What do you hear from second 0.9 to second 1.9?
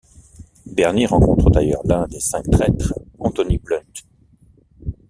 rencontre d'ailleurs